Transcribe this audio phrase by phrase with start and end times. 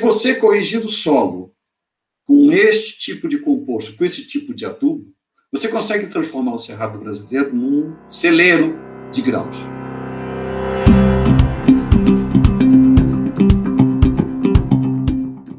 [0.00, 1.54] você corrigir o solo
[2.26, 5.12] com este tipo de composto, com esse tipo de adubo,
[5.52, 8.78] você consegue transformar o cerrado brasileiro num celeiro
[9.12, 9.56] de grãos.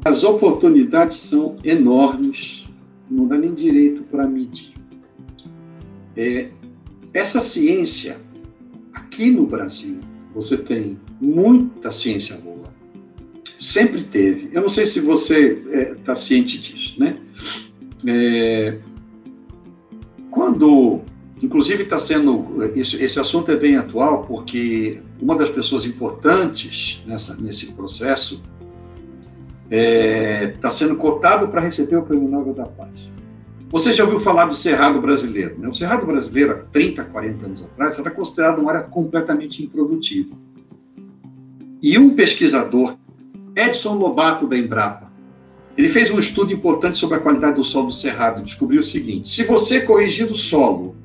[0.04, 2.64] As oportunidades são enormes,
[3.10, 4.74] não dá nem direito para medir.
[6.16, 6.50] É,
[7.14, 8.18] essa ciência,
[8.92, 10.00] aqui no Brasil,
[10.34, 12.72] você tem muita ciência boa.
[13.62, 14.50] Sempre teve.
[14.52, 17.16] Eu não sei se você está é, tá ciente disso, né?
[18.04, 18.78] É,
[20.32, 21.02] quando,
[21.40, 22.68] inclusive, está sendo.
[22.74, 28.42] Esse, esse assunto é bem atual, porque uma das pessoas importantes nessa, nesse processo
[29.70, 33.12] está é, tá sendo cotado para receber o Prêmio Nobel da Paz.
[33.70, 35.56] Você já ouviu falar do Cerrado brasileiro?
[35.56, 35.68] Né?
[35.68, 40.36] O Cerrado brasileiro, há 30, 40 anos atrás, era considerado uma área completamente improdutiva.
[41.80, 42.96] E um pesquisador,
[43.54, 45.12] Edson Lobato, da Embrapa,
[45.76, 48.84] ele fez um estudo importante sobre a qualidade do solo do Cerrado e descobriu o
[48.84, 50.96] seguinte: se você corrigir o solo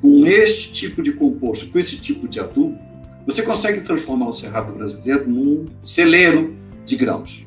[0.00, 2.78] com este tipo de composto, com esse tipo de adubo,
[3.26, 7.46] você consegue transformar o Cerrado brasileiro num celeiro de grãos.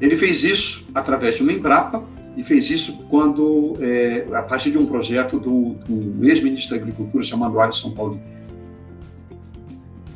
[0.00, 2.04] Ele fez isso através de uma Embrapa
[2.36, 7.22] e fez isso quando, é, a partir de um projeto do, do ex-ministro da Agricultura
[7.22, 8.20] chamado Alisson Paulo.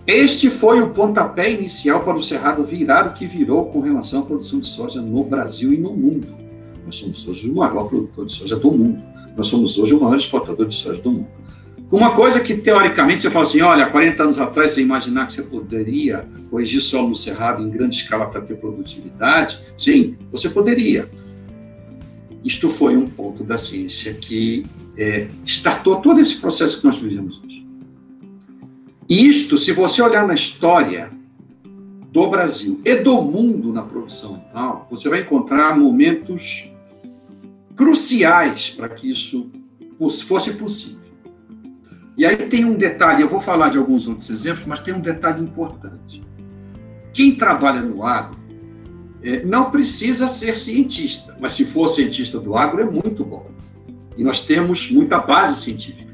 [0.09, 4.23] Este foi o pontapé inicial para o Cerrado virar o que virou com relação à
[4.25, 6.27] produção de soja no Brasil e no mundo.
[6.87, 9.03] Nós somos hoje o maior produtor de soja do mundo.
[9.37, 11.29] Nós somos hoje o maior exportador de soja do mundo.
[11.93, 15.43] Uma coisa que, teoricamente, você fala assim, olha, 40 anos atrás, você imaginar que você
[15.43, 19.63] poderia corrigir solo no cerrado em grande escala para ter produtividade?
[19.77, 21.07] Sim, você poderia.
[22.43, 24.65] Isto foi um ponto da ciência que
[24.97, 27.68] é, startou todo esse processo que nós vivemos hoje.
[29.09, 31.11] Isto, se você olhar na história
[32.13, 36.71] do Brasil e do mundo na produção animal, você vai encontrar momentos
[37.75, 39.51] cruciais para que isso
[40.27, 40.99] fosse possível.
[42.19, 45.01] E aí tem um detalhe, eu vou falar de alguns outros exemplos, mas tem um
[45.01, 46.21] detalhe importante.
[47.13, 48.39] Quem trabalha no agro
[49.23, 53.51] é, não precisa ser cientista, mas se for cientista do agro é muito bom.
[54.17, 56.08] E nós temos muita base científica.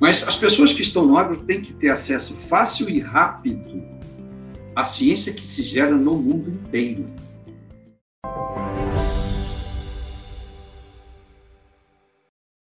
[0.00, 3.82] Mas as pessoas que estão no agro têm que ter acesso fácil e rápido
[4.74, 7.06] à ciência que se gera no mundo inteiro.